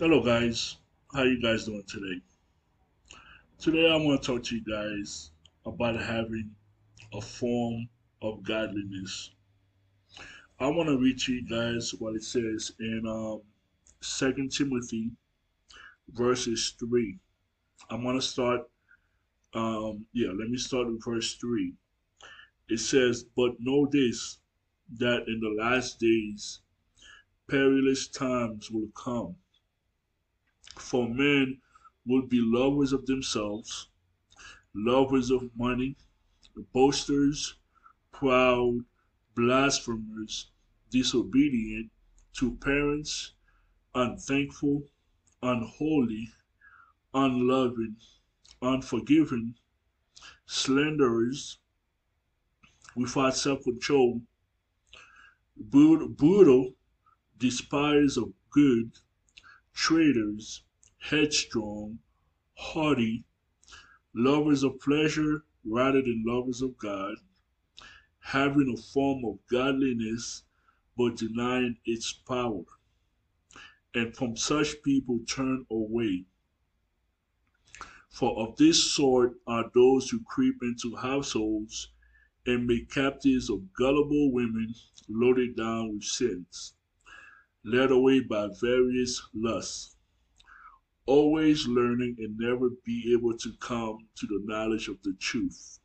Hello 0.00 0.22
guys, 0.22 0.76
how 1.12 1.24
you 1.24 1.42
guys 1.42 1.64
doing 1.64 1.82
today? 1.88 2.20
Today 3.58 3.90
I 3.90 3.96
want 3.96 4.22
to 4.22 4.26
talk 4.28 4.44
to 4.44 4.54
you 4.54 4.62
guys 4.62 5.32
about 5.66 5.96
having 6.00 6.52
a 7.12 7.20
form 7.20 7.88
of 8.22 8.44
godliness. 8.44 9.32
I 10.60 10.68
want 10.68 10.88
to 10.88 10.98
read 10.98 11.18
to 11.22 11.32
you 11.32 11.44
guys 11.44 11.92
what 11.98 12.14
it 12.14 12.22
says 12.22 12.70
in 12.78 13.02
um, 13.08 13.40
2 14.00 14.48
Timothy 14.50 15.10
verses 16.10 16.76
3. 16.78 17.18
I'm 17.90 18.04
going 18.04 18.20
to 18.20 18.24
start, 18.24 18.70
um, 19.54 20.06
yeah, 20.12 20.28
let 20.28 20.48
me 20.48 20.58
start 20.58 20.86
with 20.86 21.04
verse 21.04 21.34
3. 21.34 21.74
It 22.68 22.78
says, 22.78 23.24
But 23.36 23.56
know 23.58 23.88
this, 23.90 24.38
that 24.98 25.24
in 25.26 25.40
the 25.40 25.60
last 25.60 25.98
days 25.98 26.60
perilous 27.48 28.06
times 28.06 28.70
will 28.70 28.92
come 28.94 29.34
for 30.80 31.08
men 31.08 31.60
would 32.06 32.28
be 32.28 32.40
lovers 32.40 32.92
of 32.92 33.06
themselves, 33.06 33.88
lovers 34.74 35.30
of 35.30 35.56
money, 35.56 35.96
boasters, 36.72 37.56
proud, 38.12 38.84
blasphemers, 39.34 40.50
disobedient 40.90 41.90
to 42.34 42.56
parents, 42.56 43.34
unthankful, 43.94 44.84
unholy, 45.42 46.32
unloving, 47.14 47.96
unforgiving, 48.62 49.54
slanderers, 50.46 51.58
without 52.96 53.36
self 53.36 53.62
control, 53.64 54.22
brutal, 55.56 56.74
despisers 57.38 58.16
of 58.16 58.32
good, 58.50 58.98
traitors, 59.72 60.64
headstrong, 60.98 61.98
haughty, 62.54 63.24
lovers 64.14 64.62
of 64.62 64.78
pleasure 64.80 65.44
rather 65.64 66.02
than 66.02 66.24
lovers 66.26 66.60
of 66.60 66.76
God, 66.76 67.14
having 68.18 68.74
a 68.76 68.82
form 68.92 69.24
of 69.24 69.38
godliness 69.50 70.42
but 70.96 71.16
denying 71.16 71.78
its 71.84 72.12
power. 72.12 72.64
And 73.94 74.14
from 74.14 74.36
such 74.36 74.82
people 74.82 75.20
turn 75.26 75.64
away. 75.70 76.26
For 78.10 78.36
of 78.38 78.56
this 78.56 78.92
sort 78.92 79.34
are 79.46 79.70
those 79.74 80.10
who 80.10 80.20
creep 80.24 80.56
into 80.62 80.96
households 80.96 81.90
and 82.44 82.66
make 82.66 82.90
captives 82.90 83.48
of 83.48 83.72
gullible 83.72 84.32
women 84.32 84.74
loaded 85.08 85.56
down 85.56 85.94
with 85.94 86.04
sins, 86.04 86.74
led 87.64 87.90
away 87.90 88.20
by 88.20 88.48
various 88.60 89.22
lusts 89.34 89.97
always 91.08 91.66
learning 91.66 92.14
and 92.18 92.38
never 92.38 92.68
be 92.84 93.14
able 93.14 93.34
to 93.38 93.50
come 93.60 94.06
to 94.14 94.26
the 94.26 94.42
knowledge 94.44 94.88
of 94.88 95.02
the 95.02 95.14
truth. 95.14 95.78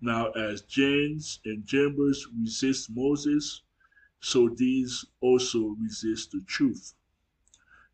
Now, 0.00 0.30
as 0.30 0.62
Jannes 0.62 1.40
and 1.44 1.66
Jambres 1.66 2.26
resist 2.40 2.88
Moses, 2.90 3.62
so 4.20 4.48
these 4.48 5.04
also 5.20 5.76
resist 5.78 6.32
the 6.32 6.40
truth. 6.46 6.94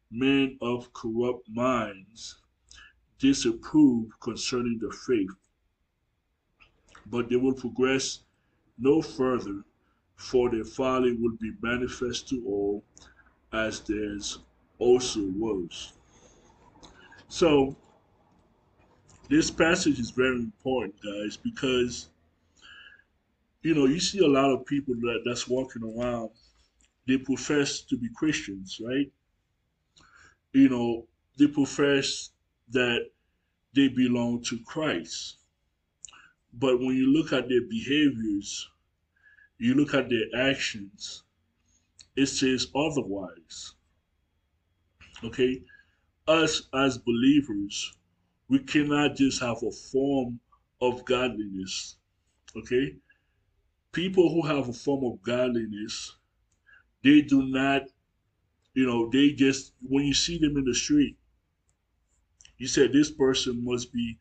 Men 0.09 0.57
of 0.61 0.93
corrupt 0.93 1.49
minds 1.49 2.37
disapprove 3.19 4.09
concerning 4.21 4.79
the 4.79 4.95
faith, 5.07 5.37
but 7.07 7.29
they 7.29 7.37
will 7.37 7.55
progress 7.55 8.21
no 8.79 9.03
further, 9.03 9.65
for 10.15 10.49
their 10.49 10.65
folly 10.65 11.13
will 11.13 11.37
be 11.41 11.53
manifest 11.61 12.29
to 12.29 12.45
all, 12.47 12.85
as 13.53 13.81
theirs 13.81 14.39
also 14.79 15.21
was. 15.37 15.93
So 17.35 17.75
this 19.29 19.51
passage 19.51 19.99
is 19.99 20.11
very 20.13 20.37
important, 20.37 20.95
guys, 21.03 21.37
because 21.37 22.09
you 23.61 23.75
know 23.75 23.87
you 23.87 23.99
see 23.99 24.21
a 24.21 24.29
lot 24.29 24.53
of 24.53 24.65
people 24.67 24.95
that 24.95 25.23
that's 25.25 25.49
walking 25.49 25.83
around. 25.83 26.31
They 27.09 27.19
profess 27.19 27.81
to 27.91 27.99
be 27.99 28.09
Christians, 28.15 28.81
right? 28.81 29.11
You 30.53 30.69
know, 30.69 31.09
they 31.37 31.49
profess 31.49 32.31
that 32.69 33.11
they 33.75 33.89
belong 33.89 34.45
to 34.45 34.61
Christ. 34.65 35.39
But 36.53 36.79
when 36.79 36.95
you 36.95 37.13
look 37.13 37.33
at 37.33 37.49
their 37.49 37.67
behaviors, 37.69 38.71
you 39.59 39.75
look 39.75 39.93
at 39.93 40.09
their 40.09 40.51
actions, 40.51 41.25
it 42.15 42.27
says 42.27 42.69
otherwise. 42.77 43.75
Okay? 45.25 45.65
Us 46.27 46.69
as 46.75 46.99
believers, 46.99 47.93
we 48.49 48.59
cannot 48.59 49.17
just 49.17 49.41
have 49.41 49.63
a 49.63 49.71
form 49.71 50.41
of 50.81 51.05
godliness. 51.05 51.97
Okay? 52.57 52.97
People 53.93 54.33
who 54.33 54.47
have 54.47 54.69
a 54.69 54.73
form 54.73 55.05
of 55.05 55.23
godliness, 55.23 56.17
they 57.03 57.21
do 57.21 57.43
not, 57.43 57.83
you 58.75 58.87
know, 58.87 59.09
they 59.11 59.33
just, 59.33 59.73
when 59.83 60.05
you 60.05 60.15
see 60.15 60.39
them 60.39 60.57
in 60.57 60.65
the 60.65 60.75
street, 60.75 61.17
you 62.59 62.67
said 62.67 62.93
this 62.93 63.11
person 63.11 63.65
must 63.65 63.93
be 63.93 64.17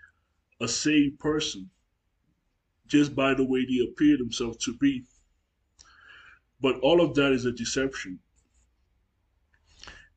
a 0.59 0.67
saved 0.67 1.19
person 1.19 1.69
just 2.87 3.15
by 3.15 3.33
the 3.33 3.43
way 3.43 3.65
they 3.65 3.83
appear 3.87 4.17
themselves 4.17 4.57
to 4.57 4.75
be. 4.77 5.03
But 6.61 6.79
all 6.79 7.01
of 7.01 7.15
that 7.15 7.31
is 7.31 7.45
a 7.45 7.51
deception. 7.51 8.19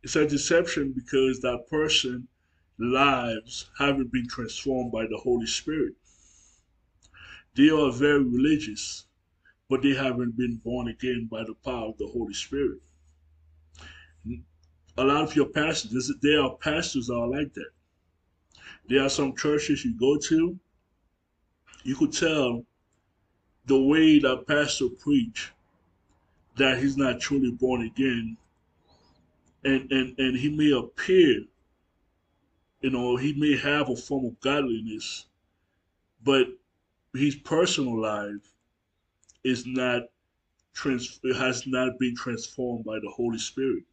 It's 0.07 0.15
a 0.15 0.25
deception 0.25 0.93
because 0.93 1.41
that 1.41 1.67
person 1.69 2.29
lives 2.79 3.69
haven't 3.77 4.13
been 4.13 4.29
transformed 4.29 4.93
by 4.93 5.05
the 5.05 5.17
Holy 5.17 5.49
Spirit. 5.49 5.95
They 7.57 7.71
are 7.71 7.91
very 7.91 8.23
religious, 8.23 9.07
but 9.69 9.83
they 9.83 9.95
haven't 9.95 10.37
been 10.37 10.61
born 10.63 10.87
again 10.87 11.27
by 11.29 11.43
the 11.43 11.55
power 11.55 11.89
of 11.89 11.99
the 11.99 12.07
Holy 12.07 12.35
Spirit. 12.35 12.79
A 14.97 15.03
lot 15.03 15.25
of 15.25 15.35
your 15.35 15.49
pastors, 15.49 16.13
there 16.23 16.41
are 16.41 16.55
pastors 16.55 17.09
that 17.09 17.17
are 17.17 17.27
like 17.27 17.53
that. 17.55 17.71
There 18.89 19.03
are 19.03 19.09
some 19.09 19.35
churches 19.35 19.85
you 19.85 19.99
go 19.99 20.19
to, 20.29 20.57
you 21.83 21.97
could 21.97 22.13
tell 22.13 22.65
the 23.65 23.83
way 23.83 24.21
that 24.21 24.47
pastor 24.47 24.89
preach 24.89 25.51
that 26.59 26.79
he's 26.79 26.97
not 26.97 27.19
truly 27.19 27.51
born 27.51 27.83
again 27.83 28.37
and 29.67 29.93
and 29.93 30.19
and 30.19 30.37
he 30.37 30.49
may 30.49 30.71
appear 30.73 31.45
you 32.81 32.91
know 32.91 33.17
he 33.17 33.33
may 33.35 33.57
have 33.57 33.91
a 33.91 33.97
form 33.97 34.25
of 34.27 34.41
godliness 34.41 35.27
but 36.23 36.47
his 37.15 37.37
personal 37.37 38.01
life 38.01 38.55
is 39.45 39.67
not 39.67 40.03
trans 40.75 41.21
has 41.37 41.67
not 41.67 41.99
been 41.99 42.15
transformed 42.17 42.85
by 42.85 42.99
the 43.01 43.11
holy 43.17 43.39
spirit 43.39 43.85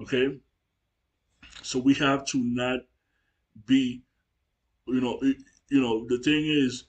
okay? 0.00 0.38
So 1.62 1.78
we 1.78 1.94
have 1.94 2.24
to 2.26 2.38
not 2.38 2.80
be 3.66 4.02
you 4.86 5.00
know 5.00 5.20
you 5.22 5.80
know 5.80 6.06
the 6.08 6.18
thing 6.18 6.46
is 6.46 6.84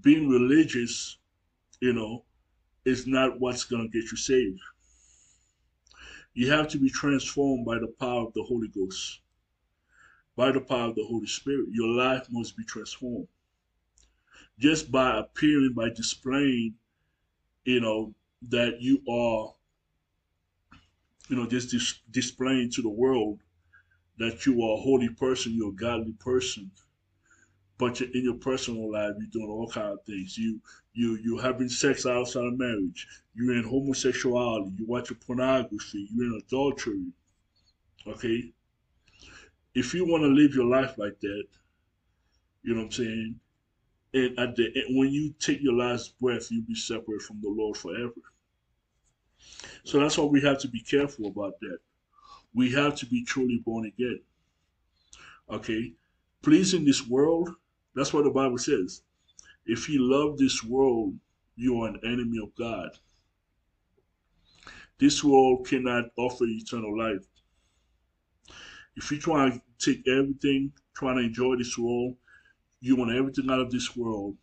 being 0.00 0.28
religious 0.28 1.18
you 1.80 1.92
know 1.92 2.24
is 2.84 3.06
not 3.06 3.40
what's 3.40 3.64
going 3.64 3.90
to 3.90 4.00
get 4.00 4.10
you 4.10 4.16
saved 4.16 4.60
you 6.34 6.50
have 6.50 6.68
to 6.68 6.78
be 6.78 6.90
transformed 6.90 7.64
by 7.64 7.78
the 7.78 7.92
power 7.98 8.26
of 8.26 8.34
the 8.34 8.42
Holy 8.42 8.68
Ghost, 8.68 9.20
by 10.36 10.50
the 10.50 10.60
power 10.60 10.88
of 10.88 10.96
the 10.96 11.04
Holy 11.04 11.26
Spirit. 11.26 11.68
Your 11.70 11.88
life 11.88 12.26
must 12.30 12.56
be 12.56 12.64
transformed. 12.64 13.28
Just 14.58 14.90
by 14.90 15.18
appearing, 15.18 15.72
by 15.74 15.90
displaying, 15.90 16.74
you 17.64 17.80
know, 17.80 18.14
that 18.48 18.80
you 18.80 19.00
are, 19.08 19.54
you 21.28 21.36
know, 21.36 21.46
just 21.46 21.70
dis- 21.70 22.00
displaying 22.10 22.70
to 22.72 22.82
the 22.82 22.88
world 22.88 23.40
that 24.18 24.46
you 24.46 24.62
are 24.62 24.74
a 24.74 24.80
holy 24.80 25.08
person, 25.08 25.54
you're 25.54 25.70
a 25.70 25.72
godly 25.72 26.12
person 26.12 26.70
but 27.78 27.98
you're 28.00 28.10
in 28.10 28.24
your 28.24 28.34
personal 28.34 28.92
life 28.92 29.14
you're 29.18 29.28
doing 29.32 29.48
all 29.50 29.68
kind 29.68 29.92
of 29.92 30.04
things. 30.04 30.38
You 30.38 30.60
you 30.92 31.18
you 31.22 31.38
having 31.38 31.68
sex 31.68 32.06
outside 32.06 32.44
of 32.44 32.58
marriage. 32.58 33.06
You're 33.34 33.56
in 33.56 33.64
homosexuality. 33.64 34.72
You 34.78 34.86
watching 34.86 35.16
pornography. 35.16 36.08
You're 36.12 36.26
in 36.26 36.42
adultery. 36.46 37.06
Okay? 38.06 38.52
If 39.74 39.92
you 39.92 40.06
want 40.06 40.22
to 40.22 40.28
live 40.28 40.54
your 40.54 40.66
life 40.66 40.98
like 40.98 41.18
that 41.20 41.44
you 42.64 42.72
know 42.72 42.80
what 42.80 42.86
i'm 42.86 42.92
saying? 42.92 43.40
And 44.14 44.38
at 44.38 44.56
the 44.56 44.72
when 44.90 45.10
you 45.10 45.34
take 45.38 45.62
your 45.62 45.74
last 45.74 46.18
breath 46.18 46.48
you'll 46.50 46.64
be 46.64 46.74
separate 46.74 47.22
from 47.22 47.40
the 47.42 47.48
lord 47.48 47.76
forever. 47.76 48.12
So 49.84 50.00
that's 50.00 50.16
why 50.16 50.24
we 50.24 50.40
have 50.40 50.58
to 50.60 50.68
be 50.68 50.80
careful 50.80 51.26
about 51.26 51.60
that. 51.60 51.78
We 52.54 52.72
have 52.72 52.94
to 52.96 53.06
be 53.06 53.22
truly 53.24 53.58
born 53.58 53.84
again. 53.86 54.20
Okay? 55.50 55.92
Pleasing 56.42 56.84
this 56.84 57.06
world 57.06 57.50
that's 57.94 58.12
what 58.12 58.24
the 58.24 58.30
Bible 58.30 58.58
says. 58.58 59.02
If 59.66 59.88
you 59.88 60.02
love 60.02 60.36
this 60.36 60.62
world, 60.62 61.14
you 61.56 61.80
are 61.82 61.88
an 61.88 62.00
enemy 62.04 62.38
of 62.42 62.54
God. 62.54 62.90
This 64.98 65.24
world 65.24 65.66
cannot 65.66 66.04
offer 66.16 66.44
eternal 66.44 66.96
life. 66.96 67.26
If 68.96 69.10
you 69.10 69.18
try 69.18 69.50
to 69.50 69.60
take 69.78 70.06
everything, 70.06 70.72
trying 70.94 71.16
to 71.16 71.24
enjoy 71.24 71.56
this 71.56 71.76
world, 71.76 72.16
you 72.80 72.96
want 72.96 73.14
everything 73.14 73.50
out 73.50 73.60
of 73.60 73.70
this 73.70 73.96
world, 73.96 74.36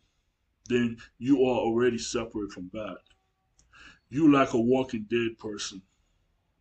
then 0.68 0.96
you 1.18 1.36
are 1.38 1.58
already 1.58 1.98
separate 1.98 2.52
from 2.52 2.70
God. 2.72 2.96
You 4.10 4.30
like 4.30 4.52
a 4.52 4.60
walking 4.60 5.06
dead 5.08 5.38
person. 5.38 5.80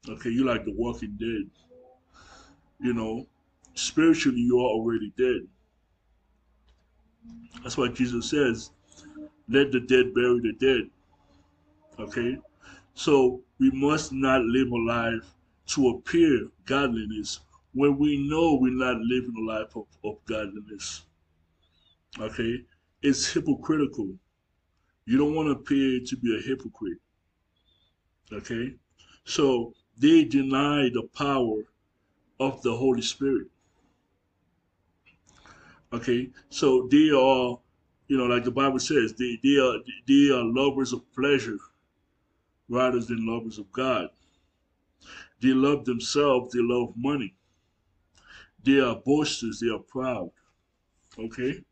Okay, 0.07 0.29
you 0.29 0.45
like 0.45 0.65
the 0.65 0.73
walking 0.73 1.17
dead. 1.19 1.49
You 2.79 2.93
know, 2.93 3.27
spiritually 3.73 4.39
you 4.39 4.59
are 4.59 4.69
already 4.69 5.11
dead. 5.17 5.47
That's 7.63 7.77
why 7.77 7.89
Jesus 7.89 8.29
says, 8.29 8.71
let 9.47 9.71
the 9.71 9.79
dead 9.81 10.13
bury 10.13 10.39
the 10.39 10.53
dead. 10.59 10.89
Okay? 11.99 12.37
So 12.93 13.41
we 13.59 13.69
must 13.71 14.11
not 14.11 14.41
live 14.43 14.71
a 14.71 14.77
life 14.77 15.33
to 15.67 15.89
appear 15.89 16.47
godliness 16.65 17.41
when 17.73 17.97
we 17.97 18.27
know 18.29 18.55
we're 18.55 18.71
not 18.71 18.97
living 19.01 19.33
a 19.37 19.51
life 19.51 19.75
of, 19.75 19.85
of 20.03 20.17
godliness. 20.25 21.03
Okay? 22.19 22.63
It's 23.01 23.31
hypocritical. 23.31 24.13
You 25.05 25.17
don't 25.17 25.35
want 25.35 25.47
to 25.47 25.53
appear 25.53 25.99
to 26.05 26.17
be 26.17 26.37
a 26.37 26.41
hypocrite. 26.41 26.97
Okay? 28.31 28.73
So 29.25 29.73
they 29.97 30.23
deny 30.23 30.89
the 30.93 31.07
power 31.15 31.63
of 32.39 32.61
the 32.63 32.75
Holy 32.75 33.01
Spirit. 33.01 33.47
Okay? 35.93 36.29
So 36.49 36.87
they 36.89 37.09
are, 37.09 37.59
you 38.07 38.17
know, 38.17 38.25
like 38.25 38.43
the 38.43 38.51
Bible 38.51 38.79
says, 38.79 39.13
they, 39.13 39.39
they 39.43 39.57
are 39.57 39.77
they 40.07 40.29
are 40.31 40.43
lovers 40.43 40.93
of 40.93 41.01
pleasure 41.13 41.57
rather 42.69 42.99
than 42.99 43.25
lovers 43.25 43.57
of 43.57 43.71
God. 43.71 44.09
They 45.41 45.49
love 45.49 45.85
themselves, 45.85 46.53
they 46.53 46.61
love 46.61 46.93
money. 46.95 47.35
They 48.63 48.79
are 48.79 48.95
boasters, 48.95 49.59
they 49.59 49.69
are 49.69 49.79
proud. 49.79 50.31
Okay? 51.17 51.63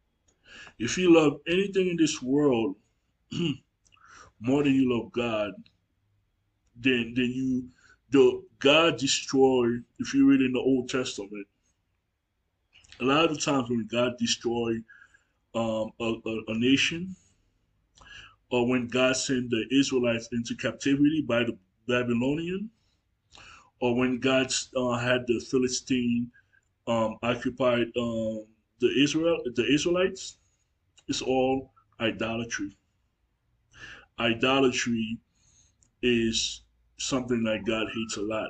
If 0.79 0.97
you 0.97 1.13
love 1.13 1.39
anything 1.47 1.89
in 1.89 1.97
this 1.97 2.21
world 2.21 2.75
more 4.39 4.63
than 4.63 4.73
you 4.73 4.91
love 4.91 5.11
God, 5.11 5.53
then 6.75 7.13
then 7.15 7.31
you 7.31 7.69
the 8.11 8.43
God 8.57 8.97
destroy, 8.97 9.67
if 9.99 10.13
you 10.13 10.27
read 10.27 10.41
in 10.41 10.53
the 10.53 10.59
Old 10.59 10.89
Testament, 10.89 11.47
a 13.01 13.05
lot 13.05 13.31
of 13.31 13.43
times 13.43 13.69
when 13.69 13.87
God 13.91 14.13
destroy 14.17 14.77
um, 15.55 15.91
a, 15.99 16.13
a, 16.25 16.41
a 16.49 16.59
nation, 16.59 17.15
or 18.51 18.67
when 18.67 18.87
God 18.87 19.15
sent 19.15 19.49
the 19.49 19.65
Israelites 19.71 20.29
into 20.31 20.55
captivity 20.55 21.23
by 21.27 21.43
the 21.43 21.57
Babylonian, 21.87 22.69
or 23.81 23.95
when 23.95 24.19
God 24.19 24.51
uh, 24.75 24.97
had 24.97 25.25
the 25.27 25.39
Philistine 25.39 26.29
um, 26.87 27.17
occupied 27.23 27.87
um, 27.97 28.45
the 28.79 28.91
Israel 29.01 29.39
the 29.55 29.65
Israelites, 29.65 30.37
it's 31.07 31.21
all 31.21 31.71
idolatry. 31.99 32.75
Idolatry 34.19 35.17
is 36.01 36.63
something 36.97 37.43
that 37.43 37.65
God 37.65 37.87
hates 37.93 38.17
a 38.17 38.21
lot. 38.21 38.49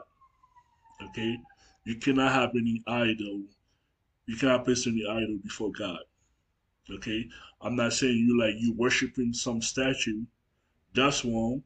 Okay, 1.10 1.38
you 1.86 1.96
cannot 1.96 2.32
have 2.32 2.52
any 2.56 2.82
idol. 2.88 3.44
You 4.30 4.36
cannot 4.36 4.64
place 4.64 4.86
any 4.86 5.04
idol 5.10 5.40
before 5.42 5.72
God. 5.72 6.02
Okay, 6.88 7.28
I'm 7.62 7.76
not 7.76 7.94
saying 7.94 8.16
you 8.16 8.40
like 8.40 8.54
you 8.60 8.76
worshiping 8.76 9.34
some 9.34 9.60
statue. 9.60 10.28
That's 10.94 11.26
wrong. 11.26 11.64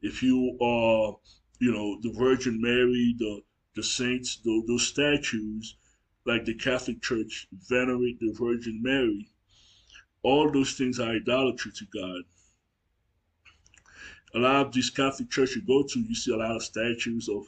If 0.00 0.22
you 0.22 0.56
are, 0.58 1.18
you 1.60 1.70
know, 1.70 2.00
the 2.00 2.18
Virgin 2.18 2.62
Mary, 2.62 3.14
the 3.18 3.42
the 3.74 3.82
saints, 3.82 4.38
those, 4.42 4.64
those 4.66 4.86
statues, 4.86 5.76
like 6.24 6.46
the 6.46 6.54
Catholic 6.54 7.02
Church 7.02 7.46
venerate 7.52 8.18
the 8.20 8.32
Virgin 8.32 8.80
Mary. 8.82 9.28
All 10.22 10.50
those 10.50 10.72
things 10.72 10.98
are 10.98 11.10
idolatry 11.10 11.72
to 11.72 11.84
God. 11.92 12.22
A 14.34 14.38
lot 14.38 14.64
of 14.64 14.72
these 14.72 14.88
Catholic 14.88 15.28
churches 15.28 15.56
you 15.56 15.62
go 15.66 15.86
to, 15.86 16.00
you 16.00 16.14
see 16.14 16.32
a 16.32 16.38
lot 16.38 16.56
of 16.56 16.62
statues 16.62 17.28
of 17.28 17.44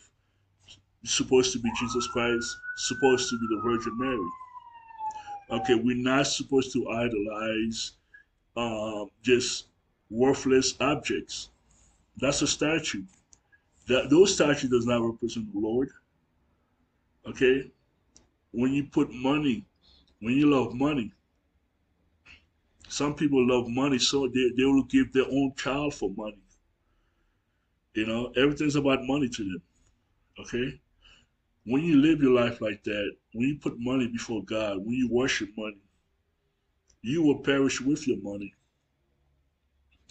supposed 1.07 1.55
to 1.55 1.59
be 1.61 1.73
Jesus 1.81 2.07
Christ, 2.09 2.47
supposed 2.77 3.31
to 3.31 3.39
be 3.39 3.47
the 3.49 3.63
Virgin 3.63 3.97
Mary. 3.97 4.29
Okay, 5.51 5.75
we're 5.75 5.97
not 5.97 6.27
supposed 6.27 6.73
to 6.73 6.89
idolize 6.89 7.93
um, 8.57 9.11
just 9.23 9.67
worthless 10.09 10.75
objects. 10.81 11.51
That's 12.17 12.43
a 12.43 12.47
statue. 12.47 13.03
That 13.89 14.11
those 14.11 14.35
statues 14.35 14.71
does 14.71 14.87
not 14.87 15.03
represent 15.03 15.53
the 15.53 15.59
Lord. 15.59 15.91
Okay, 17.27 17.71
when 18.53 18.73
you 18.73 18.85
put 18.85 19.13
money, 19.13 19.65
when 20.21 20.37
you 20.37 20.51
love 20.51 20.75
money, 20.75 21.13
some 22.89 23.15
people 23.15 23.47
love 23.47 23.69
money 23.69 23.99
so 23.99 24.29
they, 24.29 24.51
they 24.57 24.65
will 24.65 24.85
give 24.85 25.13
their 25.13 25.27
own 25.27 25.53
child 25.57 25.95
for 25.95 26.11
money. 26.11 26.43
You 27.95 28.07
know, 28.07 28.33
everything's 28.37 28.77
about 28.77 29.05
money 29.05 29.29
to 29.29 29.45
them. 29.45 29.63
Okay? 30.41 30.81
When 31.71 31.85
you 31.85 32.03
live 32.03 32.21
your 32.21 32.33
life 32.33 32.61
like 32.61 32.83
that, 32.83 33.17
when 33.33 33.47
you 33.47 33.57
put 33.57 33.79
money 33.79 34.09
before 34.09 34.43
God, 34.43 34.79
when 34.79 34.97
you 34.97 35.09
worship 35.09 35.51
money, 35.57 35.79
you 37.01 37.23
will 37.23 37.39
perish 37.39 37.81
with 37.81 38.09
your 38.09 38.21
money. 38.21 38.53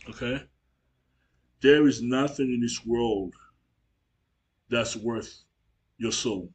Okay? 0.10 0.42
There 1.62 1.86
is 1.86 2.02
nothing 2.02 2.54
in 2.54 2.62
this 2.62 2.86
world 2.86 3.34
that's 4.70 4.96
worth 4.96 5.44
your 5.98 6.14
soul. 6.14 6.54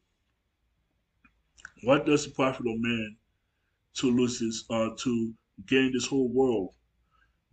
What 1.83 2.07
does 2.07 2.25
it 2.25 2.33
profit 2.33 2.65
a 2.65 2.75
man 2.75 3.17
to 3.97 4.09
lose 4.09 4.39
his 4.39 4.65
uh 4.71 4.89
to 4.97 5.35
gain 5.67 5.93
this 5.93 6.07
whole 6.07 6.29
world 6.29 6.73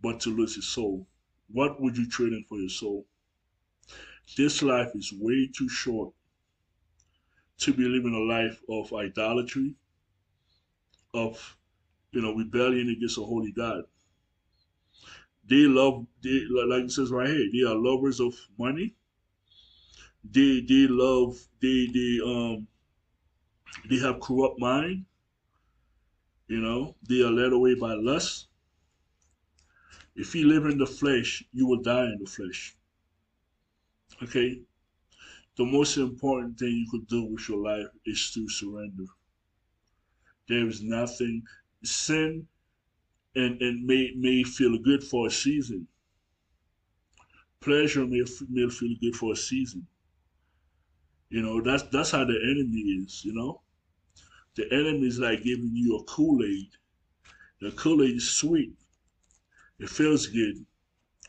but 0.01 0.19
to 0.21 0.35
lose 0.35 0.55
his 0.55 0.67
soul? 0.67 1.07
What 1.51 1.79
would 1.79 1.97
you 1.97 2.09
trade 2.09 2.33
in 2.33 2.45
for 2.49 2.57
your 2.57 2.69
soul? 2.69 3.05
This 4.35 4.63
life 4.63 4.89
is 4.95 5.13
way 5.13 5.51
too 5.55 5.69
short 5.69 6.15
to 7.59 7.73
be 7.73 7.83
living 7.83 8.13
a 8.13 8.19
life 8.19 8.61
of 8.69 8.93
idolatry, 8.93 9.75
of 11.13 11.57
you 12.11 12.21
know 12.21 12.33
rebellion 12.33 12.89
against 12.89 13.17
a 13.17 13.23
holy 13.23 13.51
God. 13.51 13.83
They 15.45 15.67
love, 15.67 16.07
they 16.21 16.45
like 16.49 16.85
it 16.85 16.91
says 16.91 17.11
right 17.11 17.27
here, 17.29 17.49
they 17.51 17.69
are 17.69 17.75
lovers 17.75 18.19
of 18.19 18.35
money. 18.57 18.95
They 20.23 20.61
they 20.61 20.87
love 20.87 21.37
they 21.61 21.87
they 21.87 22.19
um 22.25 22.67
they 23.89 23.97
have 23.99 24.19
corrupt 24.19 24.59
mind. 24.59 25.05
You 26.47 26.61
know 26.61 26.95
they 27.07 27.21
are 27.21 27.31
led 27.31 27.53
away 27.53 27.75
by 27.75 27.93
lust. 27.93 28.47
If 30.15 30.35
you 30.35 30.47
live 30.47 30.65
in 30.65 30.77
the 30.77 30.85
flesh, 30.85 31.43
you 31.51 31.67
will 31.67 31.81
die 31.81 32.05
in 32.05 32.19
the 32.19 32.29
flesh. 32.29 32.75
Okay, 34.21 34.61
the 35.55 35.65
most 35.65 35.97
important 35.97 36.57
thing 36.57 36.69
you 36.69 36.87
could 36.89 37.07
do 37.07 37.25
with 37.25 37.47
your 37.47 37.59
life 37.59 37.87
is 38.05 38.31
to 38.33 38.49
surrender. 38.49 39.05
There 40.47 40.67
is 40.67 40.81
nothing 40.81 41.43
sin 41.83 42.47
and, 43.35 43.61
and 43.61 43.85
may 43.85 44.13
may 44.15 44.43
feel 44.43 44.77
good 44.79 45.03
for 45.03 45.27
a 45.27 45.31
season. 45.31 45.87
Pleasure 47.59 48.05
may, 48.05 48.23
may 48.49 48.69
feel 48.69 48.95
good 48.99 49.15
for 49.15 49.33
a 49.33 49.35
season. 49.35 49.87
You 51.29 51.41
know, 51.41 51.61
that's 51.61 51.83
that's 51.83 52.11
how 52.11 52.25
the 52.25 52.39
enemy 52.43 52.81
is, 53.03 53.23
you 53.23 53.33
know. 53.33 53.61
The 54.55 54.71
enemy 54.71 55.07
is 55.07 55.19
like 55.19 55.43
giving 55.43 55.71
you 55.73 55.97
a 55.97 56.03
Kool-Aid. 56.03 56.69
The 57.61 57.71
Kool-Aid 57.71 58.17
is 58.17 58.29
sweet. 58.29 58.73
It 59.79 59.89
feels 59.89 60.27
good, 60.27 60.65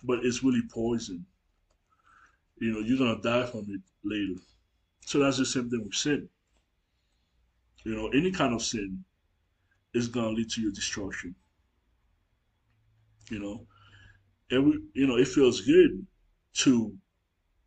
but 0.02 0.24
it's 0.24 0.42
really 0.42 0.62
poison 0.70 1.26
you 2.58 2.72
know, 2.72 2.78
you're 2.80 2.98
gonna 2.98 3.20
die 3.20 3.46
from 3.46 3.66
it 3.68 3.80
later. 4.04 4.40
So 5.06 5.18
that's 5.18 5.38
the 5.38 5.46
same 5.46 5.70
thing 5.70 5.84
with 5.84 5.94
sin. 5.94 6.28
You 7.84 7.94
know, 7.94 8.08
any 8.08 8.30
kind 8.32 8.54
of 8.54 8.62
sin 8.62 9.04
is 9.92 10.08
gonna 10.08 10.30
lead 10.30 10.50
to 10.50 10.62
your 10.62 10.72
destruction. 10.72 11.34
You 13.30 13.38
know, 13.38 13.66
every 14.50 14.80
you 14.94 15.06
know, 15.06 15.16
it 15.16 15.28
feels 15.28 15.60
good 15.62 16.06
to 16.54 16.98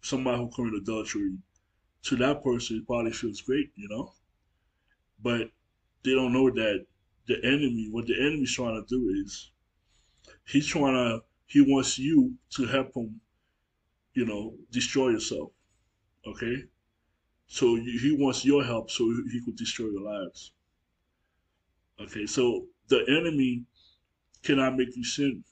somebody 0.01 0.37
who 0.37 0.49
committed 0.51 0.83
adultery. 0.83 1.37
To 2.03 2.15
that 2.17 2.43
person, 2.43 2.77
it 2.77 2.87
probably 2.87 3.11
feels 3.11 3.41
great, 3.41 3.71
you 3.75 3.89
know. 3.89 4.13
But 5.21 5.51
they 6.03 6.11
don't 6.15 6.33
know 6.33 6.49
that 6.49 6.85
the 7.27 7.37
enemy, 7.43 7.89
what 7.91 8.07
the 8.07 8.15
enemy's 8.19 8.53
trying 8.53 8.81
to 8.81 8.87
do 8.87 9.09
is, 9.23 9.51
he's 10.45 10.67
trying 10.67 10.93
to, 10.93 11.23
he 11.47 11.61
wants 11.61 11.99
you 11.99 12.35
to 12.51 12.65
help 12.65 12.95
him 12.95 13.19
you 14.17 14.25
know, 14.25 14.55
destroy 14.71 15.09
yourself. 15.09 15.51
Okay? 16.27 16.63
So 17.47 17.75
he 17.75 18.15
wants 18.19 18.43
your 18.43 18.63
help 18.63 18.91
so 18.91 19.09
he 19.31 19.41
could 19.43 19.55
destroy 19.55 19.87
your 19.87 20.01
lives. 20.01 20.51
Okay, 21.99 22.27
so 22.27 22.65
the 22.89 23.03
enemy 23.07 23.63
cannot 24.43 24.75
make 24.75 24.95
you 24.95 25.03
sin. 25.03 25.43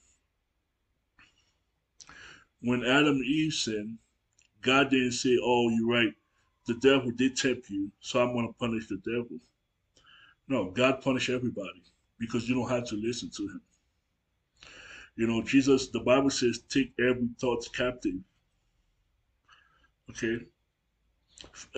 When 2.62 2.84
Adam 2.84 3.16
and 3.16 3.26
Eve 3.26 3.54
sinned, 3.54 3.98
God 4.62 4.90
didn't 4.90 5.14
say, 5.14 5.38
oh, 5.42 5.70
you're 5.70 5.88
right, 5.88 6.14
the 6.68 6.76
devil 6.76 7.12
did 7.12 7.38
tempt 7.38 7.70
you, 7.70 7.92
so 8.00 8.22
I'm 8.22 8.34
going 8.34 8.48
to 8.48 8.54
punish 8.54 8.88
the 8.88 8.98
devil. 8.98 9.40
No, 10.48 10.72
God 10.72 11.02
punish 11.02 11.30
everybody 11.30 11.84
because 12.20 12.48
you 12.48 12.56
don't 12.56 12.70
have 12.70 12.88
to 12.90 12.96
listen 12.96 13.30
to 13.38 13.44
him. 13.44 13.62
You 15.16 15.28
know, 15.28 15.42
Jesus, 15.42 15.90
the 15.90 16.00
Bible 16.02 16.30
says, 16.30 16.60
take 16.70 16.94
every 17.00 17.30
thought 17.40 17.66
captive. 17.74 18.20
Okay? 20.10 20.46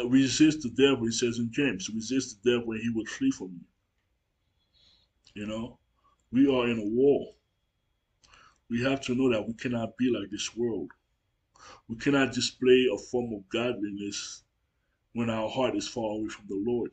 Resist 0.06 0.62
the 0.62 0.70
devil, 0.70 1.06
he 1.06 1.12
says 1.12 1.40
in 1.40 1.52
James. 1.52 1.90
Resist 1.90 2.44
the 2.44 2.52
devil 2.52 2.72
and 2.72 2.82
he 2.82 2.90
will 2.90 3.06
flee 3.06 3.32
from 3.32 3.60
you. 5.36 5.42
You 5.42 5.48
know? 5.48 5.80
We 6.32 6.48
are 6.48 6.68
in 6.68 6.80
a 6.80 6.86
war. 6.86 7.34
We 8.70 8.84
have 8.84 9.02
to 9.02 9.16
know 9.16 9.32
that 9.32 9.48
we 9.48 9.54
cannot 9.54 9.98
be 9.98 10.12
like 10.12 10.30
this 10.30 10.56
world. 10.56 10.92
We 11.88 11.96
cannot 11.96 12.34
display 12.34 12.88
a 12.94 12.98
form 12.98 13.34
of 13.34 13.48
godliness 13.50 14.44
when 15.14 15.30
our 15.30 15.50
heart 15.50 15.76
is 15.76 15.88
far 15.88 16.12
away 16.12 16.28
from 16.28 16.46
the 16.48 16.64
Lord. 16.66 16.92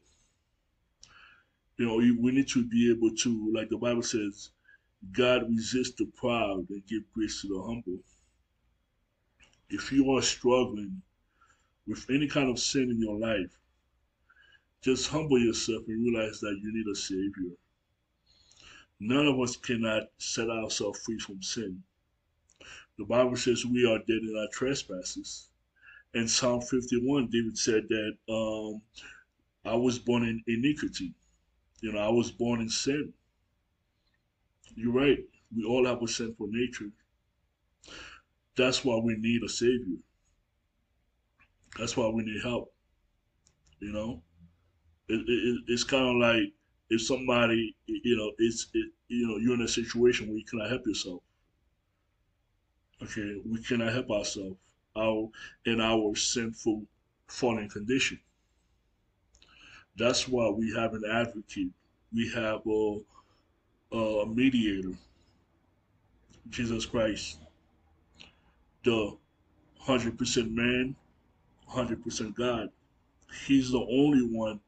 You 1.76 1.86
know, 1.86 1.96
we 1.96 2.30
need 2.32 2.48
to 2.48 2.64
be 2.64 2.90
able 2.90 3.14
to, 3.16 3.52
like 3.52 3.68
the 3.68 3.76
Bible 3.76 4.02
says, 4.02 4.50
God 5.12 5.48
resists 5.50 5.96
the 5.98 6.06
proud 6.06 6.70
and 6.70 6.86
give 6.86 7.02
grace 7.12 7.42
to 7.42 7.48
the 7.48 7.60
humble. 7.60 7.98
If 9.68 9.90
you 9.90 10.10
are 10.12 10.22
struggling 10.22 11.02
with 11.86 12.06
any 12.10 12.28
kind 12.28 12.50
of 12.50 12.58
sin 12.58 12.90
in 12.90 13.00
your 13.00 13.18
life, 13.18 13.58
just 14.82 15.08
humble 15.08 15.38
yourself 15.38 15.82
and 15.88 16.04
realize 16.04 16.40
that 16.40 16.58
you 16.62 16.72
need 16.72 16.86
a 16.90 16.94
Savior. 16.94 17.56
None 19.00 19.26
of 19.26 19.40
us 19.40 19.56
cannot 19.56 20.04
set 20.18 20.48
ourselves 20.48 21.00
free 21.00 21.18
from 21.18 21.42
sin. 21.42 21.82
The 22.96 23.04
Bible 23.04 23.36
says 23.36 23.66
we 23.66 23.84
are 23.86 23.98
dead 23.98 24.22
in 24.22 24.36
our 24.38 24.48
trespasses. 24.52 25.48
In 26.14 26.28
Psalm 26.28 26.60
51, 26.60 27.28
David 27.28 27.58
said 27.58 27.88
that 27.88 28.16
um, 28.28 28.82
I 29.64 29.74
was 29.74 29.98
born 29.98 30.24
in 30.24 30.42
iniquity. 30.46 31.12
You 31.80 31.92
know, 31.92 31.98
I 31.98 32.08
was 32.08 32.30
born 32.30 32.60
in 32.60 32.68
sin. 32.68 33.12
You're 34.76 34.92
right. 34.92 35.18
We 35.54 35.64
all 35.64 35.86
have 35.86 36.02
a 36.02 36.08
sinful 36.08 36.48
nature. 36.50 36.90
That's 38.56 38.84
why 38.84 38.96
we 39.02 39.16
need 39.16 39.42
a 39.42 39.48
savior. 39.48 39.98
That's 41.78 41.96
why 41.96 42.08
we 42.08 42.22
need 42.22 42.42
help. 42.42 42.72
You 43.80 43.92
know, 43.92 44.22
it, 45.08 45.20
it, 45.26 45.60
it's 45.66 45.84
kind 45.84 46.06
of 46.06 46.16
like 46.16 46.52
if 46.90 47.02
somebody, 47.02 47.74
you 47.86 48.16
know, 48.16 48.32
it's 48.38 48.68
it, 48.74 48.90
you 49.08 49.28
know, 49.28 49.36
you're 49.38 49.54
in 49.54 49.62
a 49.62 49.68
situation 49.68 50.28
where 50.28 50.36
you 50.36 50.44
cannot 50.44 50.70
help 50.70 50.86
yourself. 50.86 51.22
Okay, 53.02 53.40
we 53.44 53.62
cannot 53.62 53.92
help 53.92 54.10
ourselves 54.10 54.56
our 54.96 55.28
in 55.66 55.80
our 55.80 56.14
sinful 56.14 56.82
fallen 57.26 57.68
condition. 57.68 58.18
That's 59.96 60.28
why 60.28 60.48
we 60.50 60.72
have 60.74 60.94
an 60.94 61.02
advocate. 61.10 61.70
We 62.12 62.30
have 62.34 62.62
a, 62.66 63.96
a 63.96 64.26
mediator, 64.26 64.94
Jesus 66.50 66.86
Christ, 66.86 67.38
the 68.84 69.16
100% 69.86 70.50
man, 70.50 70.96
100% 71.74 72.34
God. 72.34 72.68
He's 73.46 73.70
the 73.70 73.80
only 73.80 74.22
one 74.22 74.60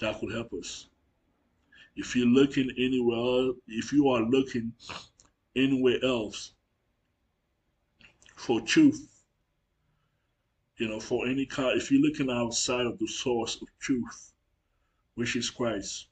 that 0.00 0.18
could 0.18 0.32
help 0.32 0.52
us. 0.54 0.88
If 1.96 2.16
you're 2.16 2.26
looking 2.26 2.70
anywhere, 2.76 3.52
if 3.68 3.92
you 3.92 4.08
are 4.08 4.22
looking 4.22 4.72
anywhere 5.54 5.98
else 6.02 6.52
for 8.34 8.60
truth, 8.60 9.08
you 10.78 10.88
know, 10.88 10.98
for 10.98 11.26
any 11.28 11.46
kind, 11.46 11.80
if 11.80 11.92
you're 11.92 12.02
looking 12.02 12.30
outside 12.30 12.86
of 12.86 12.98
the 12.98 13.06
source 13.06 13.60
of 13.62 13.68
truth, 13.78 14.32
which 15.14 15.36
is 15.36 15.50
Christ, 15.50 16.08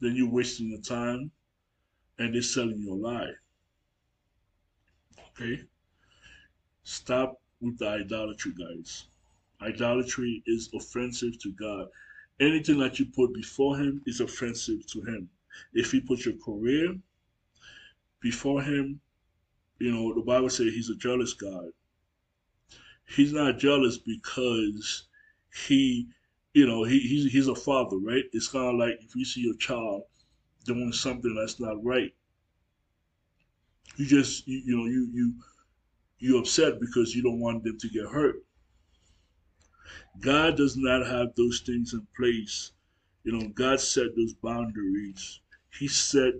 then 0.00 0.14
you're 0.14 0.30
wasting 0.30 0.68
your 0.68 0.80
time 0.80 1.30
and 2.18 2.34
they're 2.34 2.42
selling 2.42 2.80
your 2.80 2.96
lie. 2.96 3.32
Okay? 5.30 5.62
Stop 6.82 7.40
with 7.60 7.78
the 7.78 7.88
idolatry, 7.88 8.52
guys. 8.52 9.04
Idolatry 9.62 10.42
is 10.46 10.70
offensive 10.74 11.38
to 11.40 11.52
God. 11.52 11.88
Anything 12.40 12.78
that 12.78 12.98
you 12.98 13.06
put 13.06 13.34
before 13.34 13.76
Him 13.76 14.02
is 14.06 14.20
offensive 14.20 14.86
to 14.88 15.00
Him. 15.02 15.28
If 15.74 15.92
you 15.92 16.00
put 16.02 16.24
your 16.24 16.36
career 16.44 16.96
before 18.20 18.62
Him, 18.62 19.00
you 19.78 19.92
know, 19.92 20.14
the 20.14 20.22
Bible 20.22 20.50
says 20.50 20.72
He's 20.72 20.90
a 20.90 20.96
jealous 20.96 21.34
God 21.34 21.70
he's 23.16 23.32
not 23.32 23.58
jealous 23.58 23.98
because 23.98 25.08
he, 25.66 26.08
you 26.54 26.66
know, 26.66 26.84
he, 26.84 27.00
he's, 27.00 27.30
he's 27.30 27.48
a 27.48 27.54
father, 27.54 27.96
right? 27.98 28.24
It's 28.32 28.48
kind 28.48 28.68
of 28.68 28.74
like 28.76 28.98
if 29.02 29.14
you 29.14 29.24
see 29.24 29.40
your 29.40 29.56
child 29.56 30.02
doing 30.64 30.92
something 30.92 31.34
that's 31.34 31.60
not 31.60 31.82
right, 31.84 32.12
you 33.96 34.06
just, 34.06 34.46
you, 34.46 34.62
you 34.64 34.76
know, 34.76 34.86
you, 34.86 35.08
you, 35.12 35.34
you're 36.18 36.40
upset 36.40 36.80
because 36.80 37.14
you 37.14 37.22
don't 37.22 37.40
want 37.40 37.64
them 37.64 37.78
to 37.78 37.88
get 37.88 38.06
hurt. 38.06 38.36
God 40.20 40.56
does 40.56 40.76
not 40.76 41.06
have 41.06 41.34
those 41.34 41.60
things 41.60 41.92
in 41.92 42.06
place. 42.16 42.72
You 43.24 43.32
know, 43.32 43.48
God 43.48 43.80
set 43.80 44.16
those 44.16 44.34
boundaries. 44.34 45.40
He 45.78 45.88
set 45.88 46.34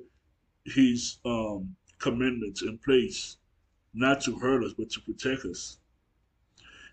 his 0.64 1.19
um, 1.25 1.76
commandments 1.99 2.62
in 2.62 2.78
place, 2.78 3.37
not 3.95 4.21
to 4.23 4.38
hurt 4.38 4.64
us, 4.64 4.75
but 4.76 4.90
to 4.90 5.00
protect 5.00 5.45
us 5.45 5.78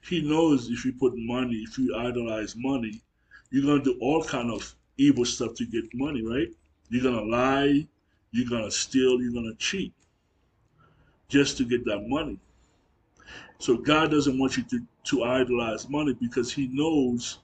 he 0.07 0.21
knows 0.21 0.69
if 0.69 0.85
you 0.85 0.93
put 0.93 1.13
money, 1.15 1.55
if 1.67 1.77
you 1.77 1.95
idolize 1.95 2.55
money, 2.55 3.01
you're 3.51 3.65
gonna 3.65 3.83
do 3.83 3.97
all 3.99 4.23
kind 4.23 4.51
of 4.51 4.75
evil 4.97 5.25
stuff 5.25 5.53
to 5.55 5.65
get 5.65 5.83
money, 5.93 6.21
right? 6.21 6.49
You're 6.89 7.03
gonna 7.03 7.25
lie, 7.25 7.87
you're 8.31 8.49
gonna 8.49 8.71
steal, 8.71 9.21
you're 9.21 9.33
gonna 9.33 9.55
cheat 9.55 9.93
just 11.27 11.57
to 11.57 11.65
get 11.65 11.83
that 11.85 12.07
money. 12.07 12.39
So 13.59 13.77
God 13.77 14.11
doesn't 14.11 14.37
want 14.37 14.57
you 14.57 14.63
to, 14.63 14.81
to 15.05 15.23
idolize 15.23 15.89
money 15.89 16.13
because 16.13 16.51
he 16.51 16.67
knows 16.67 17.39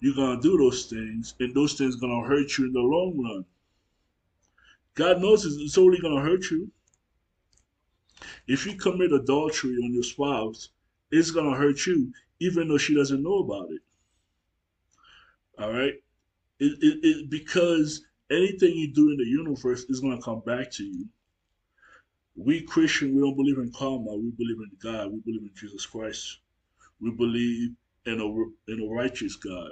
you're 0.00 0.14
gonna 0.14 0.40
do 0.40 0.58
those 0.58 0.86
things 0.86 1.34
and 1.40 1.54
those 1.54 1.74
things 1.74 1.96
gonna 1.96 2.26
hurt 2.26 2.58
you 2.58 2.66
in 2.66 2.72
the 2.72 2.80
long 2.80 3.18
run. 3.22 3.44
God 4.94 5.20
knows 5.20 5.44
it's 5.44 5.78
only 5.78 5.98
gonna 5.98 6.20
hurt 6.20 6.50
you. 6.50 6.70
If 8.46 8.66
you 8.66 8.76
commit 8.76 9.12
adultery 9.12 9.76
on 9.82 9.92
your 9.92 10.02
spouse, 10.02 10.68
it's 11.10 11.30
to 11.50 11.56
hurt 11.56 11.86
you, 11.86 12.12
even 12.40 12.68
though 12.68 12.78
she 12.78 12.94
doesn't 12.94 13.22
know 13.22 13.38
about 13.38 13.70
it. 13.70 13.80
All 15.58 15.72
right? 15.72 15.94
It, 16.60 16.78
it, 16.82 16.98
it, 17.02 17.30
because 17.30 18.04
anything 18.30 18.74
you 18.74 18.92
do 18.92 19.10
in 19.10 19.16
the 19.16 19.24
universe 19.24 19.84
is 19.84 20.00
to 20.16 20.22
come 20.22 20.40
back 20.40 20.70
to 20.72 20.84
you. 20.84 21.08
We 22.36 22.62
Christian, 22.62 23.14
we 23.14 23.20
don't 23.20 23.36
believe 23.36 23.58
in 23.58 23.72
karma. 23.72 24.16
We 24.16 24.32
believe 24.36 24.58
in 24.58 24.76
God. 24.82 25.12
We 25.12 25.20
believe 25.20 25.42
in 25.42 25.50
Jesus 25.54 25.86
Christ. 25.86 26.38
We 27.00 27.10
believe 27.12 27.70
in 28.06 28.20
a, 28.20 28.72
in 28.72 28.80
a 28.80 28.92
righteous 28.92 29.36
God. 29.36 29.70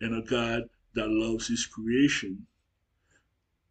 And 0.00 0.14
a 0.14 0.22
God 0.22 0.62
that 0.94 1.08
loves 1.08 1.48
his 1.48 1.66
creation, 1.66 2.46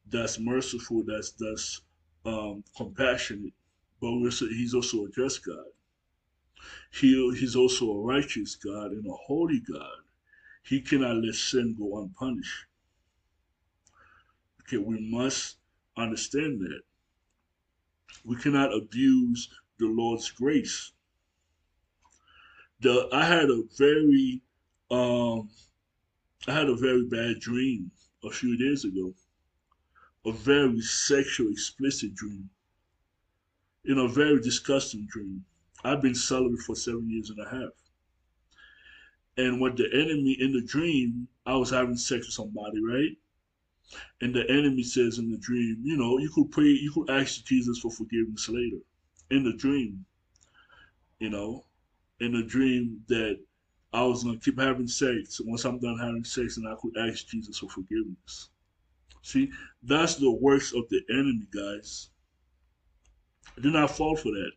that's 0.07 0.39
merciful, 0.39 1.03
that's, 1.05 1.31
that's 1.31 1.81
um, 2.25 2.63
compassionate, 2.77 3.53
but 3.99 4.11
he's 4.21 4.73
also 4.73 5.05
a 5.05 5.09
just 5.09 5.45
God. 5.45 5.65
He, 6.91 7.13
he's 7.39 7.55
also 7.55 7.91
a 7.91 8.01
righteous 8.01 8.55
God 8.55 8.91
and 8.91 9.05
a 9.05 9.15
holy 9.25 9.59
God. 9.59 10.03
He 10.63 10.81
cannot 10.81 11.17
let 11.17 11.35
sin 11.35 11.75
go 11.77 12.01
unpunished. 12.01 12.65
Okay, 14.61 14.77
we 14.77 14.97
must 15.11 15.57
understand 15.97 16.59
that. 16.61 16.81
We 18.23 18.35
cannot 18.37 18.73
abuse 18.73 19.49
the 19.77 19.87
Lord's 19.87 20.31
grace. 20.31 20.93
The 22.79 23.09
I 23.11 23.25
had 23.25 23.49
a 23.49 23.63
very 23.77 24.41
um 24.91 25.49
I 26.47 26.53
had 26.53 26.69
a 26.69 26.75
very 26.75 27.05
bad 27.05 27.39
dream 27.39 27.91
a 28.23 28.29
few 28.29 28.57
days 28.57 28.85
ago. 28.85 29.15
A 30.25 30.31
very 30.31 30.81
sexual 30.81 31.49
explicit 31.51 32.15
dream. 32.15 32.49
In 33.83 33.97
a 33.97 34.07
very 34.07 34.41
disgusting 34.41 35.05
dream. 35.07 35.45
I've 35.83 36.01
been 36.01 36.15
celibate 36.15 36.61
for 36.61 36.75
seven 36.75 37.09
years 37.09 37.29
and 37.29 37.39
a 37.39 37.49
half. 37.49 37.73
And 39.37 39.59
what 39.59 39.77
the 39.77 39.87
enemy 39.93 40.35
in 40.39 40.53
the 40.53 40.61
dream, 40.61 41.27
I 41.45 41.55
was 41.55 41.69
having 41.69 41.97
sex 41.97 42.25
with 42.25 42.33
somebody, 42.33 42.81
right? 42.81 43.17
And 44.21 44.33
the 44.33 44.49
enemy 44.49 44.83
says 44.83 45.19
in 45.19 45.29
the 45.29 45.37
dream, 45.37 45.81
you 45.83 45.97
know, 45.97 46.17
you 46.17 46.29
could 46.33 46.51
pray, 46.51 46.65
you 46.65 46.91
could 46.91 47.09
ask 47.09 47.43
Jesus 47.45 47.79
for 47.79 47.91
forgiveness 47.91 48.49
later. 48.49 48.79
In 49.29 49.43
the 49.43 49.53
dream, 49.53 50.05
you 51.19 51.29
know, 51.29 51.65
in 52.19 52.33
the 52.33 52.43
dream 52.43 53.01
that 53.07 53.39
I 53.93 54.03
was 54.03 54.23
gonna 54.23 54.37
keep 54.39 54.59
having 54.59 54.87
sex. 54.87 55.39
Once 55.43 55.63
I'm 55.63 55.79
done 55.79 55.97
having 55.97 56.23
sex, 56.23 56.57
and 56.57 56.67
I 56.67 56.75
could 56.81 56.97
ask 56.97 57.27
Jesus 57.27 57.59
for 57.59 57.69
forgiveness. 57.69 58.49
See, 59.21 59.51
that's 59.81 60.15
the 60.15 60.31
works 60.31 60.73
of 60.73 60.87
the 60.89 61.01
enemy, 61.09 61.47
guys. 61.49 62.09
Do 63.61 63.71
not 63.71 63.95
fall 63.95 64.15
for 64.15 64.31
that. 64.31 64.51